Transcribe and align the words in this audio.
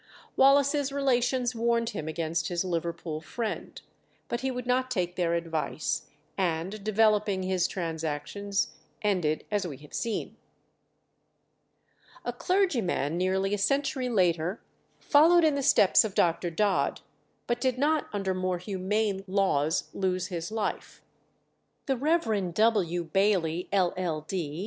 Wallace's 0.35 0.91
relations 0.91 1.53
warned 1.53 1.91
him 1.91 2.07
against 2.07 2.47
his 2.47 2.65
Liverpool 2.65 3.21
friend, 3.21 3.79
but 4.29 4.41
he 4.41 4.49
would 4.49 4.65
not 4.65 4.89
take 4.89 5.15
their 5.15 5.35
advice, 5.35 6.09
and 6.39 6.83
developing 6.83 7.43
his 7.43 7.67
transactions, 7.67 8.69
ended 9.03 9.45
as 9.51 9.67
we 9.67 9.77
have 9.77 9.93
seen. 9.93 10.37
A 12.25 12.33
clergyman 12.33 13.15
nearly 13.15 13.53
a 13.53 13.59
century 13.59 14.09
later 14.09 14.59
followed 14.99 15.43
in 15.43 15.53
the 15.53 15.61
steps 15.61 16.03
of 16.03 16.15
Dr. 16.15 16.49
Dodd, 16.49 17.01
but 17.45 17.61
did 17.61 17.77
not 17.77 18.09
under 18.11 18.33
more 18.33 18.57
humane 18.57 19.23
laws 19.27 19.87
lose 19.93 20.29
his 20.29 20.51
life. 20.51 21.03
The 21.85 21.95
Rev. 21.95 22.55
W. 22.55 23.03
Bailey, 23.03 23.69
LL.D. 23.71 24.57